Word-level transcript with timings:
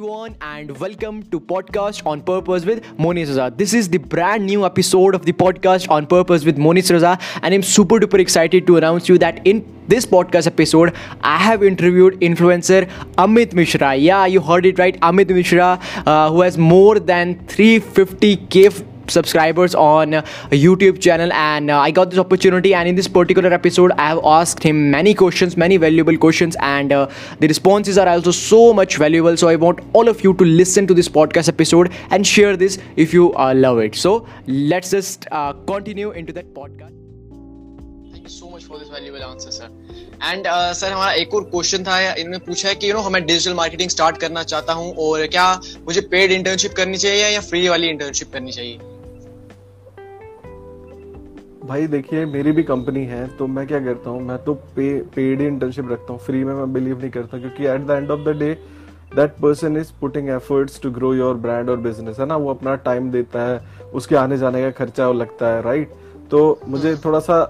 everyone, 0.00 0.34
and 0.40 0.78
welcome 0.78 1.22
to 1.24 1.38
Podcast 1.38 2.06
on 2.06 2.22
Purpose 2.22 2.64
with 2.64 2.98
Moni 2.98 3.22
Raza. 3.26 3.54
This 3.54 3.74
is 3.74 3.86
the 3.90 3.98
brand 3.98 4.46
new 4.46 4.64
episode 4.64 5.14
of 5.14 5.26
the 5.26 5.32
Podcast 5.32 5.90
on 5.90 6.06
Purpose 6.06 6.42
with 6.42 6.56
Moni 6.56 6.80
Raza, 6.80 7.20
and 7.42 7.52
I'm 7.52 7.62
super 7.62 7.98
duper 8.00 8.18
excited 8.18 8.66
to 8.68 8.78
announce 8.78 9.10
you 9.10 9.18
that 9.18 9.46
in 9.46 9.62
this 9.88 10.06
podcast 10.06 10.46
episode, 10.46 10.94
I 11.20 11.36
have 11.36 11.62
interviewed 11.62 12.18
influencer 12.20 12.88
Amit 13.16 13.52
Mishra. 13.52 13.94
Yeah, 13.94 14.24
you 14.24 14.40
heard 14.40 14.64
it 14.64 14.78
right, 14.78 14.98
Amit 15.00 15.28
Mishra, 15.28 15.78
uh, 16.06 16.30
who 16.30 16.40
has 16.40 16.56
more 16.56 16.98
than 16.98 17.34
350k 17.46 18.86
subscribers 19.10 19.74
on 19.74 20.14
uh, 20.14 20.22
youtube 20.50 21.00
channel 21.00 21.32
and 21.32 21.70
uh, 21.70 21.78
i 21.78 21.90
got 21.90 22.10
this 22.10 22.18
opportunity 22.18 22.74
and 22.74 22.88
in 22.88 22.94
this 22.94 23.08
particular 23.08 23.52
episode 23.52 23.92
i 23.92 24.08
have 24.08 24.20
asked 24.24 24.62
him 24.62 24.90
many 24.90 25.14
questions 25.14 25.56
many 25.56 25.76
valuable 25.76 26.16
questions 26.16 26.56
and 26.60 26.92
uh, 26.92 27.08
the 27.40 27.48
responses 27.48 27.98
are 27.98 28.08
also 28.08 28.30
so 28.30 28.62
much 28.72 28.96
valuable 28.96 29.36
so 29.36 29.48
i 29.48 29.56
want 29.56 29.80
all 29.92 30.08
of 30.08 30.24
you 30.24 30.34
to 30.34 30.44
listen 30.44 30.86
to 30.86 30.94
this 30.94 31.08
podcast 31.08 31.48
episode 31.48 31.92
and 32.10 32.26
share 32.26 32.56
this 32.56 32.78
if 32.96 33.12
you 33.12 33.34
uh, 33.34 33.52
love 33.54 33.78
it 33.78 33.94
so 33.94 34.26
let's 34.46 34.90
just 34.90 35.26
uh, 35.32 35.52
continue 35.74 36.10
into 36.12 36.32
that 36.32 36.54
podcast 36.54 37.00
so 38.30 38.48
much 38.54 38.64
for 38.64 38.78
this 38.78 38.88
valuable 38.90 39.22
answer 39.22 39.50
sir 39.50 39.70
and 40.24 40.44
sir 40.80 40.92
हमारा 40.92 41.12
एक 41.22 41.34
और 41.34 41.44
question 41.50 41.84
था 41.84 41.98
इन्होंने 42.00 42.38
पूछा 42.46 42.68
है 42.68 42.74
कि 42.74 42.90
you 42.90 42.94
know 42.94 43.10
मैं 43.10 43.24
digital 43.26 43.54
marketing 43.54 43.90
start 43.90 44.18
करना 44.24 44.42
चाहता 44.52 44.72
हूँ 44.72 44.94
और 45.06 45.26
क्या 45.26 45.46
मुझे 45.86 46.00
पेड 46.12 46.32
इंटर्नशिप 46.32 46.72
करनी 46.76 46.96
चाहिए 47.04 47.28
या 47.28 47.40
फ्री 47.48 47.66
वाली 47.68 47.88
इंटर्नशिप 47.88 48.32
करनी 48.32 48.52
चाहिए 48.52 48.78
भाई 51.60 51.86
देखिए 51.86 52.24
मेरी 52.26 52.52
भी 52.52 52.62
कंपनी 52.62 53.04
है 53.04 53.26
तो 53.38 53.46
मैं 53.46 53.66
क्या 53.66 53.78
करता 53.80 54.10
हूँ 54.10 54.20
मैं 54.22 54.36
तो 54.44 54.52
पे 54.76 54.88
पेड 55.14 55.40
इंटर्नशिप 55.40 55.90
रखता 55.90 56.12
हूँ। 56.12 56.20
फ्री 56.20 56.42
में 56.44 56.52
मैं 56.54 56.72
बिलीव 56.72 57.00
नहीं 57.00 57.10
करता 57.10 57.38
क्योंकि 57.38 57.66
at 57.66 57.86
the 57.86 57.90
end 57.90 58.10
of 58.10 58.20
the 58.20 58.36
day 58.38 58.52
that 59.16 59.30
person 59.42 59.76
is 59.76 59.90
putting 60.00 60.28
efforts 60.28 60.80
to 60.82 60.90
grow 60.90 61.12
your 61.14 61.34
brand 61.36 61.70
और 61.70 61.76
बिज़नेस 61.78 62.20
है 62.20 62.26
ना? 62.26 62.36
वो 62.36 62.50
अपना 62.50 62.74
टाइम 62.76 63.10
देता 63.10 63.42
है 63.42 63.60
उसके 63.94 64.16
आने 64.16 64.38
जाने 64.38 64.62
का 64.62 64.70
खर्चा 64.78 65.06
वो 65.06 65.12
लगता 65.12 65.48
है 65.48 65.62
राइट 65.62 65.92
तो 66.30 66.60
मुझे 66.68 66.94
थोड़ा 67.04 67.20
सा 67.20 67.42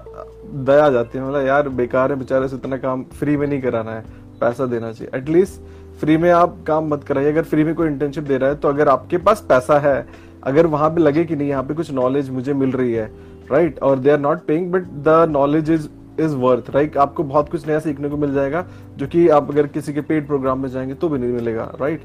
दया 0.45 0.89
जाती 0.89 1.17
है 1.17 1.27
मतलब 1.27 1.45
यार 1.47 1.69
बेकार 1.69 2.11
है 2.11 2.19
बेचारे 2.19 2.47
से 2.47 2.55
इतना 2.55 2.77
काम 2.77 3.03
फ्री 3.19 3.37
में 3.37 3.47
नहीं 3.47 3.61
कराना 3.61 3.91
है 3.91 4.03
पैसा 4.41 4.65
देना 4.65 4.91
चाहिए। 4.91 5.17
एटलीस्ट 5.19 5.61
फ्री 5.99 6.17
में 6.17 6.29
आप 6.31 6.57
काम 6.67 6.93
मत 6.93 7.03
कराइए 7.03 7.31
अगर 7.31 7.43
फ्री 7.43 7.63
में 7.63 7.73
कोई 7.75 7.87
इंटर्नशिप 7.87 8.23
दे 8.23 8.37
रहा 8.37 8.49
है 8.49 8.55
तो 8.55 8.67
अगर 8.67 8.89
आपके 8.89 9.17
पास 9.17 9.45
पैसा 9.49 9.79
है 9.79 10.07
अगर 10.43 10.67
वहाँ 10.67 10.89
पे 10.89 11.01
लगे 11.01 11.23
कि 11.25 11.35
नहीं 11.35 11.49
यहाँ 11.49 11.63
पे 11.63 11.73
कुछ 11.73 11.91
नॉलेज 11.91 12.29
मुझे 12.29 12.53
मिल 12.53 12.71
रही 12.71 12.93
है 12.93 13.11
राइट 13.51 13.79
और 13.79 13.99
they 13.99 14.09
are 14.09 14.19
not 14.19 14.45
paying 14.45 14.71
but 14.71 14.83
the 15.07 15.25
knowledge 15.29 15.69
is 15.71 15.87
is 16.19 16.35
worth 16.35 16.69
right 16.69 16.97
आपको 16.97 17.23
बहुत 17.23 17.49
कुछ 17.49 17.67
नया 17.67 17.79
सीखने 17.79 18.09
को 18.09 18.17
मिल 18.17 18.33
जाएगा 18.33 18.65
जो 18.97 19.07
कि 19.07 19.27
आप 19.29 19.49
अगर 19.51 19.67
किसी 19.67 19.93
के 19.93 20.01
पेड 20.01 20.27
प्रोग्राम 20.27 20.59
में 20.59 20.69
जाएँगे 20.69 20.93
तो 20.93 21.09
भी 21.09 21.19
नहीं 21.19 21.31
मिलेगा 21.33 21.71
राइट 21.81 22.01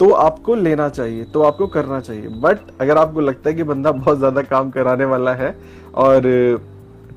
तो 0.00 0.10
आपको 0.10 0.54
लेना 0.54 0.88
चाहिए 0.88 1.24
तो 1.24 1.42
आपको 1.42 1.66
करना 1.66 2.00
चाहिए। 2.00 2.28
बट 2.40 2.58
अगर 2.80 2.98
आपको 2.98 3.20
लगता 3.20 3.50
है 3.50 3.56
कि 3.56 3.62
बंदा 3.62 3.92
बहुत 3.92 4.18
ज़्यादा 4.18 4.42
काम 4.42 4.70
कराने 4.70 5.04
वाला 5.04 5.34
है 5.34 5.54
और 5.94 6.22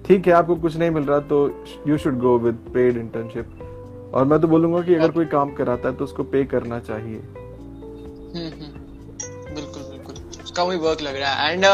ठीक 0.05 0.27
है 0.27 0.33
आपको 0.33 0.55
कुछ 0.55 0.77
नहीं 0.77 0.91
मिल 0.91 1.03
रहा 1.03 1.19
तो 1.31 1.39
you 1.87 1.97
should 1.97 2.19
go 2.19 2.37
with 2.39 2.59
paid 2.73 2.97
internship 2.97 4.11
और 4.13 4.25
मैं 4.25 4.39
तो 4.41 4.47
बोलूँगा 4.47 4.81
कि 4.81 4.95
अगर 4.95 5.11
कोई 5.11 5.25
काम 5.25 5.53
कराता 5.53 5.89
है 5.89 5.95
तो 5.95 6.03
उसको 6.03 6.23
पे 6.23 6.43
करना 6.45 6.79
चाहिए। 6.79 7.19
हम्म, 8.35 8.51
हम्म। 8.53 9.55
बिल्कुल। 9.55 9.96
उसका 10.57 10.63
वही 10.63 10.77
वर्क 10.79 11.01
लग 11.01 11.15
रहा 11.15 11.31
है। 11.31 11.53
एंड 11.53 11.65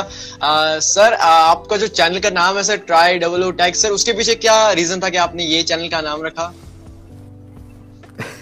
सर 0.83 1.13
आपका 1.23 1.77
जो 1.77 1.87
चैनल 1.89 2.19
का 2.19 2.29
नाम 2.31 2.55
है 2.57 2.63
sir 2.63 2.77
try 2.87 3.19
double 3.19 3.43
O 3.43 3.51
tag 3.53 3.73
sir 3.75 3.91
उसके 3.91 4.13
पीछे 4.13 4.35
क्या 4.35 4.71
रीजन 4.73 4.99
था 4.99 5.09
कि 5.09 5.17
आपने 5.17 5.43
ये 5.45 5.63
चैनल 5.63 5.87
का 5.89 6.01
नाम 6.01 6.23
रखा? 6.23 6.53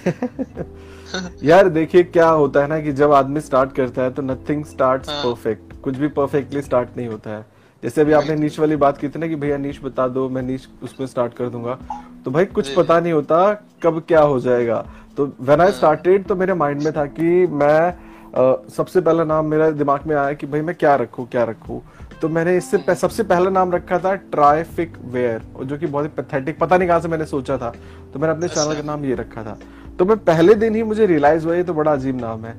यार 1.43 1.69
देखिए 1.69 2.03
क्या 2.03 2.27
होता 2.31 2.61
है 2.61 2.67
ना 2.67 2.79
कि 2.81 2.91
जब 2.93 3.13
आदमी 3.13 3.41
स्टार्ट 3.41 3.73
करता 3.75 4.01
है 4.01 4.13
तो 4.13 4.21
नथिंग 4.23 4.65
स्टार्ट 4.65 5.01
परफेक्ट 5.07 5.73
कुछ 5.83 5.97
भी 5.97 6.07
परफेक्टली 6.19 6.61
स्टार्ट 6.61 6.97
नहीं 6.97 7.07
होता 7.07 7.29
है। 7.29 7.45
जैसे 7.83 8.01
अभी 8.01 8.13
आपने 8.13 8.35
नीच 8.35 8.59
वाली 8.59 8.75
बात 8.75 8.97
की 8.97 9.09
थी 9.09 9.19
ना 9.19 9.27
कि 9.27 9.35
भैया 9.35 9.57
नीच 9.57 9.79
बता 9.83 10.07
दो 10.07 10.27
मैं 10.29 10.41
नीच 10.41 10.67
उसमें 10.83 11.07
स्टार्ट 11.07 11.33
कर 11.33 11.49
दूँगा। 11.49 11.77
तो 12.25 12.31
भाई 12.31 12.45
कुछ 12.47 12.73
पता 12.75 12.99
नहीं 12.99 13.13
होता 13.13 13.51
कब 13.83 14.03
क्या 14.07 14.21
हो 14.21 14.39
जाएगा। 14.39 14.85
तो 15.17 15.25
व्हेन 15.41 15.61
आई 15.61 15.71
स्टार्टेड 15.71 16.25
तो 16.27 16.35
मेरे 16.35 16.53
माइंड 16.53 16.81
में 16.81 16.91
था 16.93 17.05
कि 17.05 17.47
मैं 17.53 17.91
uh, 17.91 17.97
सबसे 18.35 19.01
पहला 19.01 19.23
नाम 19.23 19.45
मेरा 19.45 19.69
दिमाग 19.71 20.07
में 20.07 20.15
आया 20.15 20.33
कि 20.33 20.47
भाई 20.47 20.61
मैं 20.61 20.75
क्या 20.75 20.95
रखू 20.95 21.25
क्या 21.31 21.43
रखू। 21.43 21.81
तो 22.21 22.29
मैंने 22.29 22.55
इससे 22.57 22.77
पह, 22.77 22.93
सबसे 22.93 23.23
पहला 23.23 23.49
नाम 23.49 23.71
रखा 23.71 23.99
था 23.99 24.13
ट्राइफिक 24.15 24.97
वेयर 25.05 25.41
जो 25.63 25.77
कि 25.77 25.85
बहुत 25.87 26.05
ही 26.05 26.09
पैथेटिक 26.17 26.59
पता 26.59 26.77
नहीं 26.77 26.87
कहाँ 26.87 26.99
से 26.99 27.07
मैंने 27.07 27.25
सोचा 27.25 27.57
था। 27.57 27.69
तो 28.13 28.19
मैंने 28.19 28.33
अपने 28.33 28.47
चैनल 28.47 28.75
का 28.75 28.83
नाम 28.83 29.05
ये 29.05 29.15
रखा 29.15 29.43
था। 29.43 29.57
तो 29.99 30.05
मैं 30.05 30.17
पहले 30.25 30.53
दिन 30.55 30.75
ही 30.75 30.83
मुझे 30.83 31.05
रियलाइज़ 31.05 31.45
हुआ 31.45 31.55
ये 31.55 31.63
तो 31.63 31.73
बड़ा 31.73 31.93
अजीब 31.93 32.21
नाम 32.21 32.45
है। 32.45 32.55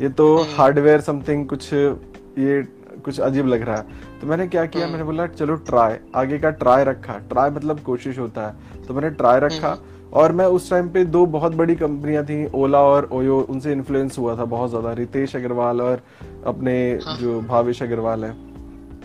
ये 0.00 0.08
तो 0.10 0.36
हार्डवेयर 0.56 1.00
समथिंग 1.00 1.46
कुछ 1.48 1.72
ये 1.72 2.60
कुछ 3.04 3.20
अजीब 3.20 3.46
लग 3.46 3.62
रहा 3.62 3.76
है। 3.76 4.20
तो 4.20 4.26
मैंने 4.26 4.46
क्या 4.48 4.64
किया 4.66 4.86
मैंने 4.88 5.04
बोला 5.04 5.26
चलो 5.28 5.54
ट्राई 5.68 5.96
आगे 6.14 6.38
का 6.38 6.50
ट्राई 6.52 6.84
रखा। 6.84 7.18
ट्राई 7.30 7.50
मतलब 7.50 7.80
कोशिश 7.80 8.18
होता 8.18 8.46
है। 8.46 8.86
तो 8.86 8.94
मैंने 8.94 9.10
ट्राई 9.12 9.40
रखा 9.40 9.76
और 10.12 10.32
मैं 10.32 10.46
उस 10.46 10.70
टाइम 10.70 10.88
पे 10.88 11.04
दो 11.06 11.24
बहुत 11.28 11.54
बड़ी 11.54 11.74
कंपनियाँ 11.74 12.24
थी 12.24 12.44
ओला 12.54 12.80
और 12.84 13.08
ओयो 13.12 13.38
उनसे 13.40 13.72
इन्फ्लुएंस 13.72 14.18
हुआ 14.18 14.36
था 14.36 14.44
बहुत 14.46 14.70
ज़्यादा। 14.70 14.92
रितेश 14.92 15.36
अग्रवाल 15.36 15.80
और 15.80 16.02
अपने 16.46 16.74
हाँ। 17.04 17.16
जो 17.16 17.40
भावेश 17.40 17.82
अग्रवाल 17.82 18.24
है। 18.24 18.32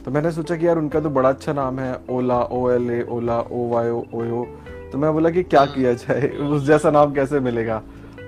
तो 0.03 0.11
मैंने 0.11 0.31
सोचा 0.31 0.55
कि 0.55 0.67
यार 0.67 0.77
उनका 0.77 0.99
तो 0.99 1.09
बड़ा 1.09 1.29
अच्छा 1.29 1.53
नाम 1.53 1.79
है 1.79 1.93
Ola 2.09 2.41
O 2.41 2.69
L 2.71 2.89
A 2.91 3.01
Ola 3.09 3.39
O 3.41 3.67
Y 3.69 3.89
OYO 3.89 4.43
तो 4.91 4.97
मैं 4.97 5.11
बोला 5.13 5.29
कि 5.29 5.43
क्या 5.43 5.59
हाँ। 5.59 5.73
किया 5.73 5.93
जाए? 5.93 6.27
उस 6.27 6.63
जैसा 6.63 6.91
नाम 6.91 7.13
कैसे 7.13 7.39
मिलेगा? 7.39 7.81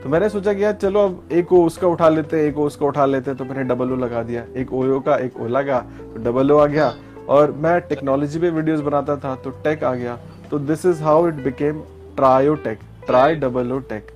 तो 0.03 0.09
मैंने 0.09 0.27
सोचा 0.29 0.53
कि 0.53 0.63
यार 0.63 0.73
चलो 0.73 0.99
अब 0.99 1.29
एक 1.31 1.51
ओ 1.53 1.63
उसका 1.65 1.87
उठा 1.87 2.09
लेते, 2.09 2.47
एक 2.47 2.57
ओ 2.57 2.65
उसका 2.65 2.85
उठा 2.85 3.05
लेते 3.05 3.33
तो 3.35 3.45
मैंने 3.45 3.63
डबल 3.65 3.91
ओ 3.91 3.95
लगा 3.95 4.21
दिया। 4.23 4.43
एक 4.57 4.73
ओयो 4.73 4.99
का, 4.99 5.15
एक 5.15 5.39
ओला 5.41 5.61
का 5.61 5.79
तो 6.13 6.23
डबल 6.23 6.51
ओ 6.51 6.57
आ 6.57 6.65
गया। 6.67 6.93
और 7.29 7.51
मैं 7.53 7.79
टेक्नोलॉजी 7.81 8.39
पे 8.39 8.49
वीडियोस 8.49 8.79
बनाता 8.81 9.15
था 9.15 9.35
तो 9.35 9.49
टेक 9.63 9.83
आ 9.83 9.93
गया। 9.95 10.17
तो 10.51 10.59
this 10.59 10.85
is 10.85 11.01
how 11.03 11.27
it 11.27 11.43
became 11.43 11.81
trio 12.15 12.55
tech 12.57 12.79
try 13.05 13.35
double 13.35 13.71
O 13.71 13.79
tech 13.89 14.07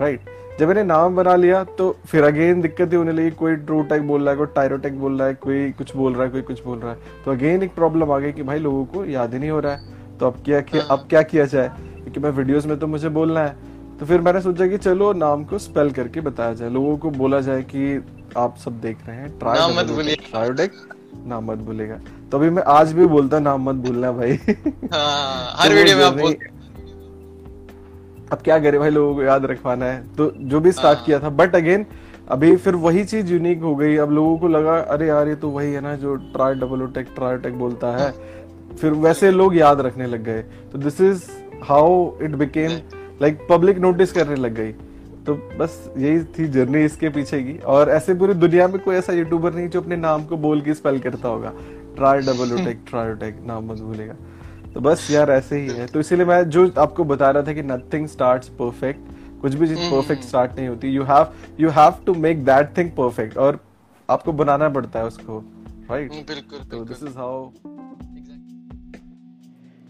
right 0.00 0.30
जब 0.58 0.68
मैंने 0.68 0.82
नाम 0.84 1.16
बना 1.16 1.34
लिया 1.36 1.62
तो 1.78 1.90
फिर 2.06 2.24
अगेन 2.24 2.60
दिक्कत 2.60 2.92
ही 2.92 2.96
होने 2.96 3.12
लगी। 3.12 3.30
कोई 3.32 3.56
ट्रू 3.56 3.82
टेक 3.82 4.06
बोल 4.08 4.22
रहा 4.22 4.30
है, 4.30 4.36
कोई 4.36 4.46
टायरोटेक 4.54 4.98
बोल 5.00 5.18
रहा 5.18 5.28
है, 5.28 5.34
कोई 5.34 5.70
कुछ 5.70 5.94
बोल 5.96 6.14
रहा 6.14 6.24
है, 6.24 6.30
कोई 6.30 6.42
कुछ 6.42 6.64
बोल 6.64 6.78
रहा 6.78 6.92
है। 6.92 6.98
तो 7.24 7.30
अगेन 7.30 7.62
एक 7.62 7.74
प्रॉब्लम 7.74 8.12
आ 8.12 8.18
गई 8.18 8.32
कि 8.32 8.42
भाई 8.42 8.58
लोगों 8.58 8.84
को 8.84 9.04
याद 9.04 9.34
ही 9.34 9.38
नहीं 9.38 9.50
हो 9.50 9.60
रहा 9.60 9.72
है। 9.72 10.18
तो 10.18 10.26
अब 10.26 10.42
क्या 10.44 10.62
अब 10.90 11.06
क्या 11.10 11.22
किया 11.22 11.44
जाए? 11.44 11.70
क्योंकि 11.78 12.20
मैं 12.20 12.30
वीडियोस 12.30 12.66
में 12.66 12.78
तो 12.78 12.86
मुझे 12.86 13.08
बोलना 13.10 13.40
है। 13.40 13.56
तो 14.00 14.06
फिर 14.06 14.20
मैंने 14.20 14.40
सोचा 14.40 14.66
कि 14.66 14.78
चलो 14.78 15.12
नाम 15.12 15.44
को 15.44 15.58
स्पेल 15.58 15.90
करके 15.90 16.20
बताया 16.20 16.54
जाए। 16.54 16.70
लोगों 16.70 16.96
को 16.98 17.10
बोला 17.10 17.40
जाए 17.40 17.62
कि 17.62 18.04
आप 18.36 18.56
सब 18.56 18.80
देख 18.80 19.06
रहे 19.06 19.16
हैं। 19.16 19.38
ट्राई 19.38 19.58
मत 19.58 19.86
नाम 21.26 21.50
मत 21.50 21.58
भूलेगा 21.58 21.98
तो 22.32 22.38
अभी 22.38 22.50
मैं 22.50 22.62
आज 22.62 22.92
भी 22.92 23.06
बोलता 23.06 23.38
नाम 23.38 23.62
मत 23.62 23.74
भूलना 23.74 24.12
भाई। 24.12 24.32
हाँ, 24.92 25.54
हर 25.58 25.74
वीडियो 25.74 25.96
में 25.96 26.04
आप 26.04 26.16
बोलते 26.18 26.54
अब 28.32 28.38
क्या 28.38 28.58
करे 28.58 28.78
भाई 28.78 28.90
लोगों 28.90 29.14
को 29.14 29.22
याद 29.22 29.44
रखवाना 29.44 29.84
है। 29.84 30.14
तो 30.14 30.30
जो 30.38 30.60
भी 30.60 30.72
स्टार्ट 30.72 30.98
किया 31.06 31.18
था। 31.20 31.28
बट 31.28 31.56
अगेन 31.56 31.86
अभी 32.28 32.56
फिर 32.56 32.74
वही 32.74 33.04
चीज़ 33.04 33.32
यूनिक 33.32 33.60
हो 33.62 33.76
गई। 33.76 33.96
अब 33.96 34.10
लोगों 34.10 34.38
को 34.38 34.48
लगा 34.48 34.78
अरे 34.78 35.06
यार 35.08 35.28
ये 35.28 35.34
तो 35.34 35.48
वही 35.48 35.72
है 35.72 35.80
ना 35.80 35.96
जो 35.96 36.14
try 36.16 36.54
double 36.54 36.86
tech 36.86 37.08
try 37.14 37.36
tech 37.36 37.58
बोलता 37.58 37.96
है। 37.96 38.10
फिर 38.80 38.92
वैसे 38.92 39.30
लोग 39.30 39.56
याद 39.56 39.80
रखने 39.80 40.06
लग 40.06 40.24
गए। 40.24 40.42
तो 40.42 40.78
this 40.78 41.00
is 41.00 41.24
how 41.64 42.10
it 42.22 42.30
became 42.30 42.70
like 43.22 43.46
public 43.50 43.78
notice 43.78 44.12
करने 44.12 44.34
लग 44.34 44.54
गई। 44.54 44.72
तो 45.26 45.34
बस 45.58 45.90
यही 45.98 46.24
थी 46.24 46.46
जर्नी 46.48 46.84
इसके 46.84 47.08
पीछे 47.08 47.42
की। 47.42 47.58
और 47.58 47.88
ऐसे 47.88 48.14
पूरी 48.14 48.34
दुनिया 48.34 48.68
में 48.68 48.78
कोई 48.78 48.96
ऐसा 48.96 49.12
यूट्यूबर 49.12 49.54
नहीं 49.54 49.68
जो 49.68 49.80
अपने 49.80 49.96
नाम 49.96 50.24
को 50.24 50.36
बोल 50.36 50.60
के 50.60 50.74
स्पेल 50.74 50.98
करता 50.98 51.28
होगा। 51.28 51.52
Try 51.96 52.20
double 52.20 52.64
tech 52.64 52.84
try 52.88 53.14
tech 53.14 53.40
नाम 53.46 53.64
मत 53.64 53.78
भूलेगा। 53.78 54.14
तो 54.74 54.80
बस 54.80 55.08
यार 55.10 55.30
ऐसे 55.30 55.58
ही 55.58 55.68
है। 55.68 55.86
तो 55.86 56.00
इसीलिए 56.00 56.26
मैं 56.26 56.42
जो 56.50 56.70
आपको 56.78 57.04
बता 57.04 57.30
रहा 57.30 57.42
था 57.42 57.52
कि 57.52 57.62
नथिंग 57.62 58.06
स्टार्ट्स 58.06 58.48
परफेक्ट 58.48 59.40
कुछ 59.42 59.54
भी 59.54 59.68
चीज़ 59.68 59.78
परफेक्ट। 59.78 60.22
स्टार्ट 60.22 60.52
नहीं 60.56 60.68
होती। 60.68 60.88
You 60.88 61.02
have 61.02 61.32
you 61.60 61.70
have 61.70 61.94
to 62.06 62.14
make 62.14 62.44
that 62.44 62.76
thing 62.78 62.90
perfect 62.90 63.38
और 63.38 63.58
आपको 64.08 64.32
बनाना 64.32 64.68
पड़ता 64.68 64.98
है 64.98 65.06
उसको। 65.06 65.38
राइट 65.90 66.12
बिल्कुल 66.12 66.58
तो 66.68 66.84
this 66.84 67.02
is 67.02 67.18
how 67.18 67.44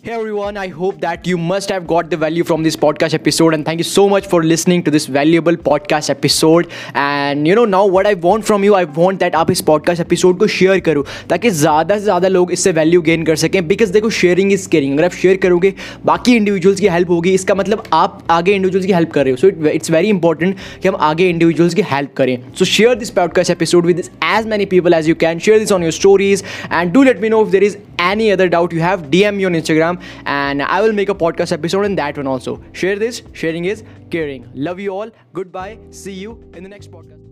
Hey 0.06 0.12
everyone, 0.12 0.56
I 0.56 0.68
hope 0.68 1.00
that 1.00 1.26
you 1.26 1.36
must 1.36 1.68
have 1.68 1.84
got 1.84 2.10
the 2.10 2.16
value 2.16 2.44
from 2.44 2.62
this 2.62 2.76
podcast 2.76 3.12
episode, 3.12 3.54
and 3.54 3.64
thank 3.64 3.80
you 3.80 3.86
so 3.86 4.08
much 4.08 4.28
for 4.28 4.44
listening 4.44 4.84
to 4.84 4.90
this 4.92 5.06
valuable 5.06 5.56
podcast 5.56 6.10
episode. 6.10 6.68
And 6.94 7.48
you 7.48 7.56
know, 7.56 7.64
now 7.64 7.80
what 7.86 8.06
I 8.06 8.12
want 8.26 8.46
from 8.46 8.62
you, 8.62 8.76
I 8.80 8.84
want 8.98 9.18
that 9.22 9.34
आप 9.34 9.50
इस 9.50 9.62
podcast 9.70 10.02
episode 10.04 10.38
को 10.38 10.48
share 10.56 10.80
करो 10.88 11.04
ताकि 11.30 11.50
ज़्यादा 11.62 11.96
से 11.98 12.04
ज़्यादा 12.04 12.28
लोग 12.28 12.52
इससे 12.52 12.72
value 12.72 13.02
gain 13.08 13.26
कर 13.26 13.36
सकें 13.36 13.66
बिकॉज़ 13.68 13.92
देखो 13.92 14.10
शेयरिंग 14.20 14.52
इज़ 14.52 14.68
केयरिंग 14.68 14.94
अगर 14.94 15.04
आप 15.04 15.14
शेयर 15.22 15.36
करोगे 15.46 15.72
बाकी 16.06 16.36
इंडिविजुअल्स 16.36 16.80
की 16.80 16.88
हेल्प 16.88 17.10
होगी 17.10 17.34
इसका 17.34 17.54
मतलब 17.62 17.82
आप 17.92 18.22
आगे 18.30 18.54
इंडिविजुअल्स 18.54 18.86
की 18.86 18.92
हेल्प 18.92 19.12
कर 19.12 19.24
रहे 19.24 19.30
हो 19.30 19.36
सो 19.36 19.68
इट्स 19.70 19.90
वेरी 19.90 20.08
इंपॉर्टेंट 20.08 20.56
कि 20.82 20.88
हम 20.88 20.96
आगे 21.08 21.28
इंडिविजुअल्स 21.30 21.74
की 21.74 21.82
हेल्प 21.90 22.14
करें 22.16 22.38
so 22.58 22.64
share 22.76 22.94
this 23.02 23.10
podcast 23.18 23.50
episode 23.50 23.86
with 23.86 24.04
as 24.24 24.46
many 24.54 24.66
people 24.76 24.94
as 24.94 25.08
you 25.08 25.14
can 25.26 25.38
share 25.48 25.58
this 25.58 25.72
on 25.72 25.82
your 25.82 25.92
stories 26.00 26.44
and 26.72 26.92
do 26.92 27.02
let 27.02 27.22
me 27.22 27.28
know 27.28 27.42
if 27.46 27.50
there 27.50 27.64
is 27.64 27.76
any 28.12 28.30
other 28.32 28.48
doubt 28.48 28.72
you 28.72 28.80
have 28.80 29.02
dm 29.14 29.36
me 29.36 29.44
on 29.50 29.52
instagram 29.60 30.00
and 30.38 30.62
i 30.62 30.80
will 30.80 30.92
make 31.00 31.08
a 31.08 31.18
podcast 31.24 31.52
episode 31.52 31.84
in 31.90 31.94
that 31.96 32.16
one 32.16 32.26
also. 32.26 32.62
Share 32.72 32.98
this. 32.98 33.22
Sharing 33.32 33.64
is 33.66 33.84
caring. 34.10 34.48
Love 34.54 34.80
you 34.80 34.90
all. 34.90 35.10
Goodbye. 35.32 35.78
See 35.90 36.12
you 36.12 36.40
in 36.54 36.62
the 36.62 36.68
next 36.68 36.90
podcast 36.90 37.25